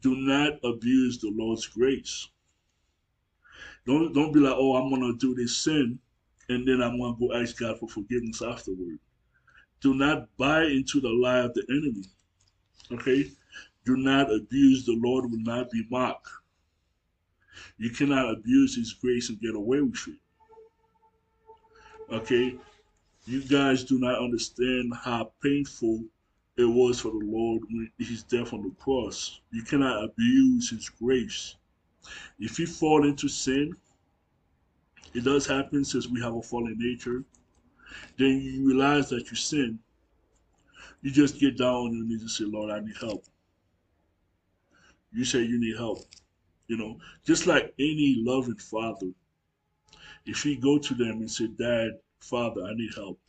Do 0.00 0.16
not 0.16 0.58
abuse 0.64 1.18
the 1.18 1.30
Lord's 1.30 1.66
grace. 1.66 2.28
Don't 3.86 4.12
don't 4.12 4.32
be 4.32 4.40
like, 4.40 4.54
oh, 4.56 4.76
I'm 4.76 4.90
gonna 4.90 5.14
do 5.16 5.34
this 5.34 5.56
sin, 5.56 5.98
and 6.48 6.66
then 6.66 6.82
I'm 6.82 6.98
gonna 6.98 7.16
go 7.18 7.32
ask 7.34 7.58
God 7.58 7.78
for 7.78 7.88
forgiveness 7.88 8.42
afterward. 8.42 8.98
Do 9.80 9.94
not 9.94 10.28
buy 10.36 10.64
into 10.64 11.00
the 11.00 11.08
lie 11.08 11.40
of 11.40 11.54
the 11.54 11.64
enemy. 11.68 12.04
Okay? 12.92 13.30
Do 13.84 13.96
not 13.96 14.32
abuse 14.32 14.84
the 14.84 14.98
Lord 15.00 15.30
will 15.30 15.38
not 15.38 15.70
be 15.70 15.86
mocked. 15.90 16.28
You 17.78 17.90
cannot 17.90 18.30
abuse 18.32 18.76
his 18.76 18.92
grace 18.92 19.28
and 19.28 19.40
get 19.40 19.54
away 19.54 19.80
with 19.80 20.08
it. 20.08 20.18
Okay? 22.12 22.58
You 23.26 23.42
guys 23.42 23.84
do 23.84 23.98
not 23.98 24.22
understand 24.22 24.92
how 24.94 25.32
painful 25.42 26.04
it 26.56 26.64
was 26.64 27.00
for 27.00 27.10
the 27.10 27.24
Lord 27.24 27.62
when 27.68 27.90
his 27.98 28.22
death 28.22 28.52
on 28.52 28.62
the 28.62 28.70
cross. 28.78 29.40
You 29.50 29.62
cannot 29.62 30.04
abuse 30.04 30.70
his 30.70 30.88
grace. 30.88 31.56
If 32.38 32.58
you 32.58 32.66
fall 32.66 33.04
into 33.06 33.28
sin, 33.28 33.76
it 35.14 35.24
does 35.24 35.46
happen 35.46 35.84
since 35.84 36.08
we 36.08 36.20
have 36.20 36.34
a 36.34 36.42
fallen 36.42 36.76
nature. 36.78 37.24
Then 38.18 38.40
you 38.40 38.66
realize 38.66 39.08
that 39.10 39.30
you 39.30 39.36
sin. 39.36 39.78
You 41.02 41.10
just 41.10 41.38
get 41.38 41.58
down 41.58 41.74
on 41.74 41.94
your 41.94 42.04
knees 42.06 42.22
and 42.22 42.30
say, 42.30 42.44
Lord, 42.44 42.70
I 42.70 42.80
need 42.80 42.96
help. 43.00 43.24
You 45.12 45.24
say 45.24 45.42
you 45.42 45.58
need 45.58 45.76
help. 45.76 46.00
You 46.68 46.76
know, 46.76 46.98
just 47.24 47.46
like 47.46 47.72
any 47.78 48.16
loving 48.18 48.56
father, 48.56 49.06
if 50.26 50.44
you 50.44 50.60
go 50.60 50.78
to 50.78 50.94
them 50.94 51.18
and 51.20 51.30
say, 51.30 51.46
Dad, 51.46 51.92
Father, 52.18 52.62
I 52.64 52.74
need 52.74 52.90
help. 52.94 53.20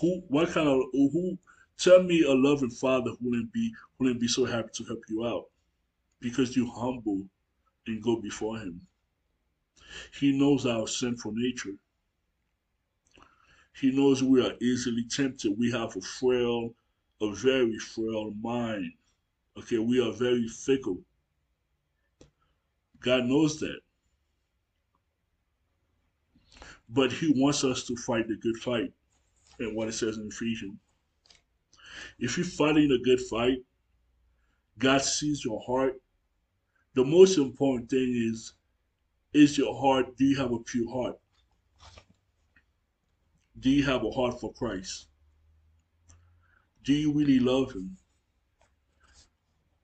Who 0.00 0.22
what 0.28 0.50
kind 0.50 0.68
of 0.68 0.84
who 0.92 1.36
tell 1.76 2.02
me 2.02 2.22
a 2.22 2.32
loving 2.32 2.70
father 2.70 3.10
who 3.10 3.30
wouldn't 3.30 3.52
be 3.52 3.72
wouldn't 3.98 4.20
be 4.20 4.28
so 4.28 4.44
happy 4.44 4.70
to 4.74 4.84
help 4.84 5.02
you 5.08 5.26
out 5.26 5.46
because 6.20 6.56
you 6.56 6.70
humble 6.70 7.26
and 7.86 8.02
go 8.02 8.16
before 8.16 8.58
him. 8.58 8.80
He 10.18 10.32
knows 10.32 10.66
our 10.66 10.86
sinful 10.86 11.32
nature. 11.34 11.74
He 13.74 13.90
knows 13.90 14.22
we 14.22 14.44
are 14.44 14.54
easily 14.60 15.04
tempted. 15.04 15.58
We 15.58 15.70
have 15.72 15.96
a 15.96 16.00
frail, 16.00 16.74
a 17.20 17.32
very 17.32 17.78
frail 17.78 18.32
mind. 18.40 18.92
Okay, 19.56 19.78
we 19.78 20.00
are 20.00 20.12
very 20.12 20.48
fickle. 20.48 20.98
God 23.00 23.24
knows 23.24 23.58
that. 23.60 23.80
But 26.88 27.12
he 27.12 27.32
wants 27.36 27.64
us 27.64 27.84
to 27.84 27.96
fight 27.96 28.28
the 28.28 28.36
good 28.36 28.56
fight. 28.58 28.92
And 29.58 29.76
what 29.76 29.88
it 29.88 29.92
says 29.92 30.16
in 30.16 30.28
Ephesians. 30.28 30.78
If 32.18 32.36
you're 32.36 32.46
fighting 32.46 32.90
a 32.92 33.04
good 33.04 33.20
fight, 33.20 33.58
God 34.78 35.02
sees 35.02 35.44
your 35.44 35.60
heart. 35.60 36.00
The 36.94 37.04
most 37.04 37.38
important 37.38 37.90
thing 37.90 38.14
is, 38.14 38.54
is 39.32 39.56
your 39.56 39.78
heart, 39.78 40.16
do 40.16 40.24
you 40.24 40.36
have 40.36 40.52
a 40.52 40.58
pure 40.58 40.90
heart? 40.90 41.18
Do 43.58 43.70
you 43.70 43.84
have 43.84 44.04
a 44.04 44.10
heart 44.10 44.40
for 44.40 44.52
Christ? 44.52 45.06
Do 46.82 46.92
you 46.92 47.12
really 47.12 47.38
love 47.38 47.72
him? 47.72 47.96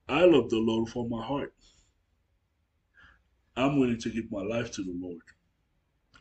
I 0.09 0.23
love 0.23 0.49
the 0.49 0.57
Lord 0.57 0.89
from 0.89 1.09
my 1.09 1.23
heart. 1.23 1.53
I'm 3.57 3.79
willing 3.79 3.99
to 3.99 4.09
give 4.09 4.31
my 4.31 4.41
life 4.41 4.71
to 4.73 4.83
the 4.83 4.95
Lord 5.01 5.21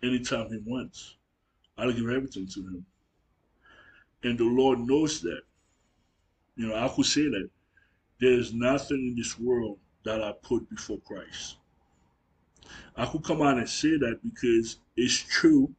anytime 0.02 0.48
He 0.48 0.58
wants. 0.64 1.16
I'll 1.76 1.92
give 1.92 2.08
everything 2.08 2.48
to 2.48 2.60
Him. 2.60 2.86
And 4.22 4.38
the 4.38 4.44
Lord 4.44 4.80
knows 4.80 5.20
that. 5.20 5.42
You 6.56 6.68
know, 6.68 6.74
I 6.74 6.88
could 6.88 7.04
say 7.04 7.24
that 7.24 7.50
there's 8.18 8.54
nothing 8.54 9.08
in 9.08 9.14
this 9.14 9.38
world 9.38 9.78
that 10.04 10.22
I 10.22 10.32
put 10.42 10.68
before 10.70 10.98
Christ. 11.06 11.56
I 12.96 13.06
could 13.06 13.24
come 13.24 13.42
out 13.42 13.58
and 13.58 13.68
say 13.68 13.96
that 13.98 14.20
because 14.22 14.78
it's 14.96 15.16
true. 15.16 15.74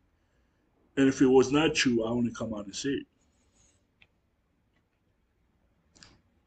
And 0.95 1.07
if 1.07 1.21
it 1.21 1.27
was 1.27 1.51
not 1.51 1.75
true, 1.75 2.03
I 2.03 2.09
only 2.09 2.31
come 2.33 2.53
out 2.53 2.65
and 2.65 2.75
say 2.75 2.89
it. 2.89 3.07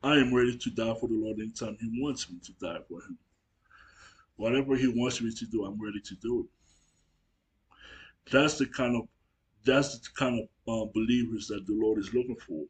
I 0.02 0.14
am 0.14 0.34
ready 0.34 0.56
to 0.56 0.70
die 0.70 0.94
for 0.94 1.08
the 1.08 1.14
Lord 1.14 1.38
anytime 1.38 1.76
He 1.80 2.00
wants 2.02 2.30
me 2.30 2.38
to 2.44 2.52
die 2.52 2.80
for 2.88 3.00
Him. 3.02 3.18
Whatever 4.36 4.76
He 4.76 4.88
wants 4.88 5.20
me 5.20 5.32
to 5.32 5.46
do, 5.46 5.64
I'm 5.64 5.80
ready 5.80 6.00
to 6.00 6.14
do 6.16 6.40
it. 6.40 6.46
That's 8.30 8.58
the 8.58 8.66
kind 8.66 8.96
of 8.96 9.08
that's 9.64 9.98
the 9.98 10.08
kind 10.16 10.40
of 10.40 10.48
uh, 10.66 10.90
believers 10.94 11.48
that 11.48 11.66
the 11.66 11.74
Lord 11.74 11.98
is 11.98 12.14
looking 12.14 12.36
for. 12.36 12.64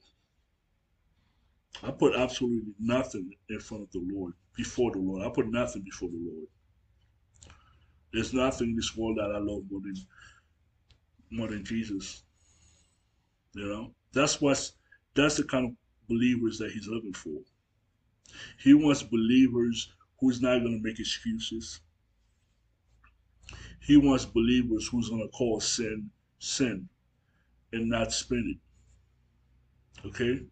I 1.82 1.92
put 1.92 2.16
absolutely 2.16 2.74
nothing 2.78 3.30
in 3.48 3.60
front 3.60 3.84
of 3.84 3.92
the 3.92 4.02
Lord, 4.12 4.34
before 4.56 4.90
the 4.90 4.98
Lord. 4.98 5.24
I 5.24 5.30
put 5.30 5.48
nothing 5.48 5.82
before 5.82 6.08
the 6.08 6.18
Lord. 6.18 6.48
There's 8.12 8.32
nothing 8.32 8.70
in 8.70 8.76
this 8.76 8.96
world 8.96 9.18
that 9.18 9.32
I 9.34 9.38
love 9.38 9.64
more 9.70 9.80
than 9.80 9.94
more 11.30 11.48
than 11.48 11.64
Jesus. 11.64 12.22
You 13.54 13.66
know, 13.66 13.94
that's 14.12 14.40
what's 14.40 14.72
that's 15.14 15.36
the 15.36 15.44
kind 15.44 15.66
of 15.66 15.76
believers 16.08 16.58
that 16.58 16.72
he's 16.72 16.88
looking 16.88 17.12
for. 17.12 17.40
He 18.58 18.74
wants 18.74 19.02
believers 19.02 19.92
who's 20.18 20.40
not 20.40 20.58
going 20.60 20.78
to 20.78 20.82
make 20.82 20.98
excuses. 20.98 21.80
He 23.80 23.96
wants 23.96 24.24
believers 24.24 24.88
who's 24.88 25.08
going 25.08 25.22
to 25.22 25.28
call 25.28 25.60
sin 25.60 26.10
sin 26.38 26.88
and 27.72 27.88
not 27.88 28.12
spin 28.12 28.56
it. 30.04 30.08
Okay? 30.08 30.42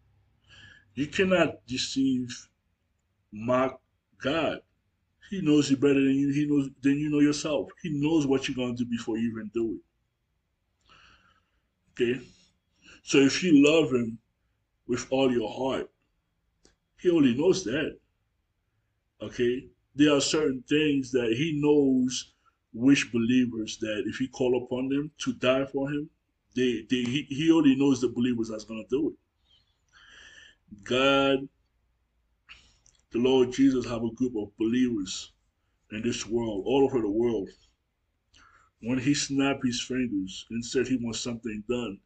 You 0.93 1.07
cannot 1.07 1.65
deceive 1.67 2.49
mock 3.31 3.81
God. 4.21 4.59
He 5.29 5.41
knows 5.41 5.69
you 5.69 5.77
better 5.77 5.93
than 5.93 6.15
you 6.15 6.29
he 6.33 6.45
knows 6.47 6.69
than 6.81 6.97
you 6.97 7.09
know 7.09 7.19
yourself. 7.19 7.69
He 7.83 7.89
knows 7.89 8.25
what 8.25 8.47
you're 8.47 8.55
gonna 8.55 8.75
do 8.75 8.85
before 8.85 9.17
you 9.17 9.29
even 9.31 9.51
do 9.53 9.77
it. 9.77 9.81
Okay? 12.01 12.21
So 13.03 13.19
if 13.19 13.43
you 13.43 13.63
love 13.63 13.91
him 13.91 14.17
with 14.87 15.05
all 15.11 15.31
your 15.31 15.49
heart, 15.51 15.89
he 16.97 17.11
only 17.11 17.35
knows 17.35 17.63
that. 17.65 17.97
Okay? 19.21 19.67
There 19.95 20.15
are 20.15 20.21
certain 20.21 20.63
things 20.67 21.11
that 21.11 21.33
he 21.33 21.59
knows 21.61 22.33
which 22.73 23.11
believers 23.11 23.77
that 23.79 24.03
if 24.07 24.17
he 24.17 24.27
call 24.27 24.63
upon 24.63 24.89
them 24.89 25.11
to 25.19 25.33
die 25.33 25.65
for 25.65 25.89
him, 25.89 26.09
they, 26.55 26.85
they 26.89 27.03
he, 27.03 27.25
he 27.29 27.51
already 27.51 27.75
knows 27.75 28.01
the 28.01 28.09
believers 28.09 28.49
that's 28.49 28.63
gonna 28.63 28.83
do 28.89 29.09
it. 29.09 29.15
God, 30.83 31.47
the 33.11 33.19
Lord 33.19 33.51
Jesus 33.51 33.85
have 33.85 34.03
a 34.03 34.13
group 34.13 34.35
of 34.35 34.55
believers 34.57 35.31
in 35.91 36.03
this 36.03 36.27
world, 36.27 36.63
all 36.65 36.83
over 36.83 37.01
the 37.01 37.09
world. 37.09 37.49
When 38.81 38.99
he 38.99 39.13
snapped 39.13 39.65
his 39.65 39.81
fingers 39.81 40.45
and 40.51 40.63
said 40.63 40.87
he 40.87 40.97
wants 40.97 41.19
something 41.19 41.63
done, 41.67 41.99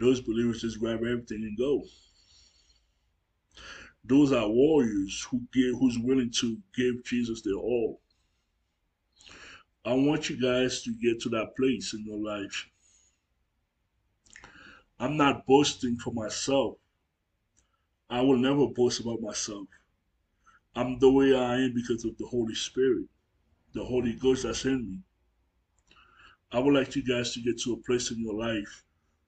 those 0.00 0.20
believers 0.20 0.62
just 0.62 0.80
grab 0.80 1.00
everything 1.00 1.42
and 1.42 1.58
go. 1.58 1.84
Those 4.04 4.32
are 4.32 4.48
warriors 4.48 5.26
who 5.30 5.42
give, 5.52 5.78
who's 5.78 5.98
willing 5.98 6.30
to 6.40 6.58
give 6.74 7.04
Jesus 7.04 7.42
their 7.42 7.54
all. 7.54 8.00
I 9.84 9.92
want 9.92 10.30
you 10.30 10.40
guys 10.40 10.82
to 10.82 10.94
get 10.94 11.20
to 11.22 11.28
that 11.30 11.56
place 11.56 11.92
in 11.92 12.04
your 12.06 12.18
life. 12.18 12.66
I'm 14.98 15.16
not 15.16 15.46
boasting 15.46 15.96
for 15.96 16.12
myself. 16.12 16.76
I 18.10 18.22
will 18.22 18.38
never 18.38 18.66
boast 18.66 19.00
about 19.00 19.20
myself. 19.20 19.68
I'm 20.74 20.98
the 20.98 21.10
way 21.10 21.34
I 21.34 21.56
am 21.56 21.74
because 21.74 22.04
of 22.04 22.16
the 22.18 22.26
Holy 22.26 22.54
Spirit, 22.54 23.06
the 23.74 23.84
Holy 23.84 24.14
Ghost 24.14 24.44
that's 24.44 24.64
in 24.64 24.90
me. 24.90 24.98
I 26.52 26.60
would 26.60 26.74
like 26.74 26.96
you 26.96 27.02
guys 27.02 27.34
to 27.34 27.40
get 27.40 27.60
to 27.62 27.74
a 27.74 27.76
place 27.86 28.10
in 28.10 28.20
your 28.20 28.34
life 28.34 28.84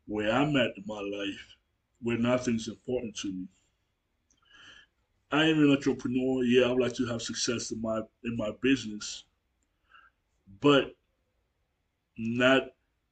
where 0.06 0.30
I'm 0.30 0.56
at 0.56 0.72
in 0.76 0.84
my 0.86 1.00
life, 1.00 1.56
where 2.02 2.18
nothing's 2.18 2.68
important 2.68 3.16
to 3.18 3.32
me. 3.32 3.46
I 5.32 5.44
am 5.44 5.58
an 5.58 5.70
entrepreneur. 5.70 6.42
Yeah, 6.44 6.66
I 6.66 6.72
would 6.72 6.80
like 6.80 6.94
to 6.94 7.06
have 7.06 7.22
success 7.22 7.70
in 7.70 7.80
my 7.80 8.00
in 8.24 8.36
my 8.36 8.50
business, 8.62 9.24
but 10.60 10.96
not 12.18 12.62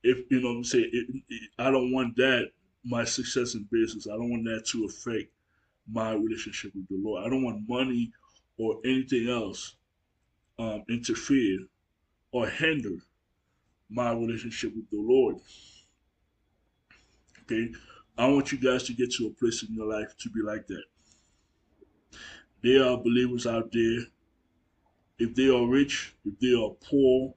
if 0.03 0.31
you 0.31 0.41
know 0.41 0.49
what 0.49 0.57
I'm 0.57 0.65
saying. 0.65 0.91
It, 0.93 1.23
it, 1.29 1.51
I 1.59 1.71
don't 1.71 1.93
want 1.93 2.17
that 2.17 2.51
my 2.85 3.05
success 3.05 3.55
in 3.55 3.69
business. 3.71 4.09
I 4.09 4.17
don't 4.17 4.31
want 4.31 4.45
that 4.45 4.67
to 4.73 4.87
affect 4.87 5.31
my 5.91 6.13
relationship 6.13 6.73
with 6.75 6.89
the 6.89 7.01
Lord. 7.03 7.25
I 7.25 7.31
don't 7.31 7.43
want 7.43 7.69
money 7.69 8.11
or 8.57 8.79
anything 8.85 9.29
else 9.29 9.77
um, 10.59 10.83
interfere 10.89 11.61
or 12.33 12.47
hinder 12.49 12.97
my 13.91 14.13
relationship 14.13 14.75
with 14.75 14.91
the 14.91 14.99
Lord. 14.99 15.37
Okay, 17.43 17.73
I 18.17 18.29
want 18.29 18.53
you 18.53 18.59
guys 18.59 18.83
to 18.85 18.93
get 18.93 19.13
to 19.13 19.27
a 19.27 19.31
place 19.31 19.63
in 19.63 19.75
your 19.75 19.87
life 19.87 20.17
to 20.19 20.31
be 20.31 20.43
like 20.43 20.67
that. 20.67 20.83
There 22.63 22.85
are 22.85 22.99
believers 22.99 23.47
out 23.47 23.71
there. 23.73 24.01
If 25.19 25.35
they 25.35 25.49
are 25.49 25.67
rich, 25.67 26.15
if 26.25 26.39
they 26.39 26.55
are 26.55 26.71
poor, 26.85 27.35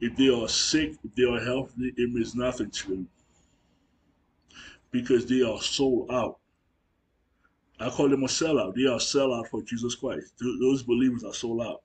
if 0.00 0.16
they 0.16 0.28
are 0.28 0.48
sick, 0.48 0.96
if 1.04 1.14
they 1.14 1.24
are 1.24 1.40
healthy, 1.40 1.92
it 1.96 2.10
means 2.10 2.34
nothing 2.34 2.70
to 2.70 2.88
them 2.88 3.08
because 4.90 5.26
they 5.26 5.42
are 5.42 5.60
sold 5.60 6.10
out. 6.10 6.38
I 7.82 7.90
call 7.90 8.08
them 8.08 8.22
a 8.22 8.28
sellout. 8.28 8.74
They 8.74 8.86
are 8.86 8.98
sellout 8.98 9.48
for 9.48 9.62
Jesus 9.62 9.94
Christ. 9.94 10.32
Those 10.60 10.82
believers 10.82 11.24
are 11.24 11.34
sold 11.34 11.62
out. 11.62 11.82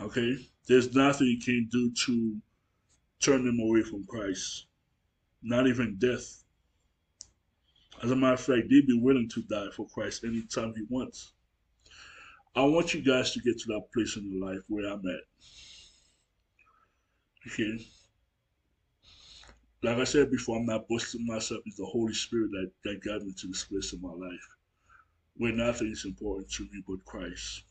Okay? 0.00 0.36
there's 0.66 0.94
nothing 0.94 1.26
you 1.26 1.38
can 1.38 1.68
do 1.70 1.92
to 1.92 2.36
turn 3.20 3.44
them 3.44 3.58
away 3.60 3.82
from 3.82 4.04
Christ. 4.06 4.66
Not 5.42 5.66
even 5.66 5.96
death. 5.98 6.42
As 8.02 8.10
a 8.10 8.16
matter 8.16 8.34
of 8.34 8.40
fact, 8.40 8.68
they'd 8.70 8.86
be 8.86 8.98
willing 9.00 9.28
to 9.30 9.42
die 9.42 9.68
for 9.74 9.86
Christ 9.88 10.24
anytime 10.24 10.74
he 10.74 10.82
wants. 10.88 11.32
I 12.56 12.62
want 12.64 12.94
you 12.94 13.02
guys 13.02 13.32
to 13.32 13.40
get 13.40 13.58
to 13.60 13.66
that 13.68 13.92
place 13.92 14.16
in 14.16 14.30
your 14.30 14.48
life 14.48 14.60
where 14.68 14.86
I'm 14.90 15.02
at. 15.06 15.20
Okay. 17.46 17.86
Like 19.82 19.98
I 19.98 20.04
said 20.04 20.30
before, 20.30 20.58
I'm 20.58 20.66
not 20.66 20.88
boasting 20.88 21.26
myself. 21.26 21.60
It's 21.66 21.76
the 21.76 21.84
Holy 21.84 22.14
Spirit 22.14 22.50
that, 22.52 22.70
that 22.84 23.04
got 23.04 23.22
me 23.22 23.34
to 23.38 23.46
this 23.48 23.64
place 23.64 23.92
in 23.92 24.00
my 24.00 24.12
life 24.12 24.48
where 25.36 25.52
nothing 25.52 25.90
is 25.90 26.04
important 26.04 26.50
to 26.52 26.64
me 26.64 26.82
but 26.86 27.04
Christ. 27.04 27.64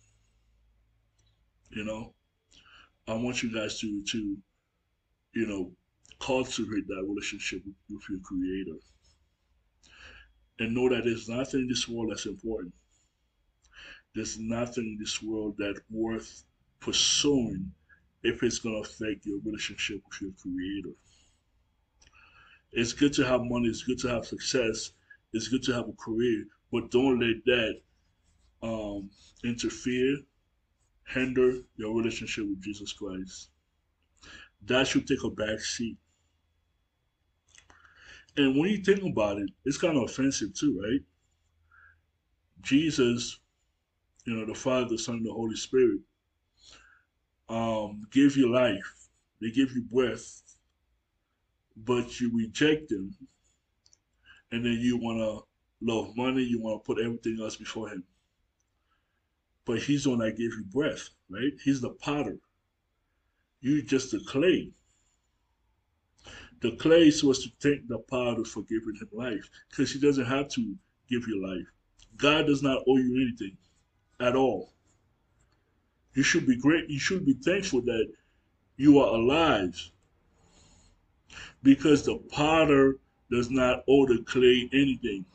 You 1.69 1.83
know? 1.83 2.13
I 3.07 3.13
want 3.13 3.43
you 3.43 3.53
guys 3.53 3.79
to 3.79 4.03
to, 4.03 4.37
you 5.33 5.47
know, 5.47 5.71
cultivate 6.19 6.87
that 6.87 7.05
relationship 7.07 7.61
with, 7.65 7.75
with 7.89 8.03
your 8.09 8.19
creator. 8.19 8.77
And 10.59 10.73
know 10.73 10.87
that 10.89 11.03
there's 11.03 11.27
nothing 11.27 11.61
in 11.61 11.67
this 11.67 11.87
world 11.87 12.11
that's 12.11 12.25
important. 12.25 12.73
There's 14.15 14.37
nothing 14.37 14.83
in 14.85 14.97
this 14.99 15.21
world 15.21 15.55
that's 15.57 15.79
worth 15.89 16.43
pursuing 16.79 17.71
if 18.21 18.43
it's 18.43 18.59
to 18.59 18.69
affect 18.77 19.25
your 19.25 19.39
relationship 19.43 20.01
with 20.05 20.21
your 20.21 20.31
creator. 20.41 20.95
It's 22.71 22.93
good 22.93 23.13
to 23.13 23.25
have 23.25 23.41
money, 23.43 23.67
it's 23.67 23.83
good 23.83 23.99
to 23.99 24.09
have 24.09 24.25
success, 24.25 24.91
it's 25.33 25.47
good 25.47 25.63
to 25.63 25.73
have 25.73 25.89
a 25.89 25.93
career, 25.93 26.45
but 26.73 26.91
don't 26.91 27.19
let 27.19 27.45
that 27.45 27.81
um, 28.61 29.09
interfere, 29.45 30.17
hinder 31.07 31.59
your 31.77 31.95
relationship 31.95 32.45
with 32.45 32.61
Jesus 32.61 32.91
Christ. 32.91 33.49
That 34.65 34.87
should 34.87 35.07
take 35.07 35.23
a 35.23 35.29
back 35.29 35.61
seat. 35.61 35.97
And 38.35 38.59
when 38.59 38.71
you 38.71 38.83
think 38.83 39.03
about 39.03 39.37
it, 39.37 39.51
it's 39.63 39.77
kind 39.77 39.95
of 39.95 40.03
offensive 40.03 40.53
too, 40.53 40.81
right? 40.83 41.01
Jesus 42.61 43.39
you 44.25 44.35
know, 44.35 44.45
the 44.45 44.55
Father, 44.55 44.87
the 44.89 44.97
Son, 44.97 45.15
and 45.15 45.25
the 45.25 45.33
Holy 45.33 45.55
Spirit, 45.55 45.99
um, 47.49 48.03
give 48.11 48.37
you 48.37 48.53
life. 48.53 49.09
They 49.41 49.51
give 49.51 49.71
you 49.71 49.83
breath, 49.83 50.41
but 51.75 52.19
you 52.19 52.31
reject 52.33 52.89
them, 52.89 53.15
and 54.51 54.65
then 54.65 54.77
you 54.79 54.97
want 54.97 55.19
to 55.19 55.41
love 55.83 56.15
money. 56.15 56.43
You 56.43 56.61
want 56.61 56.83
to 56.83 56.85
put 56.85 57.03
everything 57.03 57.39
else 57.41 57.55
before 57.55 57.89
Him. 57.89 58.03
But 59.65 59.79
He's 59.79 60.03
the 60.03 60.11
one 60.11 60.19
that 60.19 60.37
gave 60.37 60.53
you 60.53 60.65
breath, 60.71 61.09
right? 61.29 61.53
He's 61.63 61.81
the 61.81 61.91
potter. 61.91 62.37
You 63.61 63.81
just 63.81 64.11
the 64.11 64.19
clay. 64.19 64.71
The 66.61 66.71
clay 66.77 67.07
is 67.07 67.19
supposed 67.19 67.43
to 67.43 67.51
thank 67.59 67.87
the 67.87 67.99
potter 67.99 68.45
for 68.45 68.61
giving 68.63 68.95
him 68.95 69.09
life, 69.11 69.49
because 69.69 69.91
he 69.91 69.99
doesn't 69.99 70.25
have 70.25 70.47
to 70.49 70.75
give 71.09 71.27
you 71.27 71.45
life. 71.45 71.67
God 72.17 72.45
does 72.45 72.63
not 72.63 72.83
owe 72.87 72.97
you 72.97 73.15
anything 73.21 73.57
at 74.19 74.35
all. 74.35 74.71
You 76.13 76.23
should 76.23 76.45
be 76.45 76.55
great. 76.55 76.89
You 76.89 76.99
should 76.99 77.25
be 77.25 77.33
thankful 77.33 77.81
that 77.81 78.07
you 78.77 78.99
are 78.99 79.15
alive 79.15 79.91
because 81.63 82.03
the 82.03 82.17
potter 82.29 82.97
does 83.31 83.49
not 83.49 83.83
owe 83.87 84.05
the 84.05 84.23
clay 84.23 84.69
anything. 84.73 85.25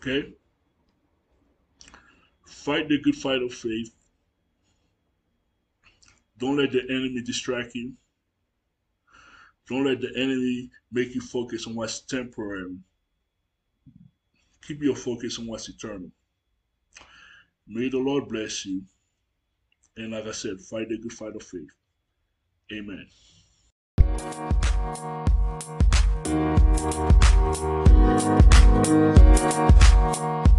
Okay? 0.00 0.32
Fight 2.46 2.88
the 2.88 2.98
good 2.98 3.16
fight 3.16 3.42
of 3.42 3.52
faith. 3.52 3.92
Don't 6.38 6.56
let 6.56 6.72
the 6.72 6.82
enemy 6.88 7.20
distract 7.22 7.74
you. 7.74 7.92
Don't 9.68 9.84
let 9.84 10.00
the 10.00 10.10
enemy 10.16 10.70
make 10.90 11.14
you 11.14 11.20
focus 11.20 11.66
on 11.66 11.74
what's 11.74 12.00
temporary. 12.00 12.76
Keep 14.66 14.82
your 14.82 14.96
focus 14.96 15.38
on 15.38 15.46
what's 15.46 15.68
eternal. 15.68 16.10
May 17.68 17.90
the 17.90 17.98
Lord 17.98 18.26
bless 18.28 18.64
you. 18.64 18.82
And 19.96 20.12
like 20.12 20.26
I 20.26 20.32
said, 20.32 20.60
fight 20.60 20.88
the 20.88 20.96
good 20.96 21.12
fight 21.12 21.36
of 21.36 21.42
faith. 21.42 21.68
Amen. 22.72 23.06
Thank 27.42 27.56
you. 30.46 30.49